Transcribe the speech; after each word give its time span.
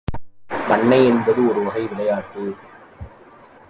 பண்ணை 0.69 1.05
என்பது 1.05 1.49
ஒருவகை 1.49 1.87
விளையாட்டு. 1.87 2.43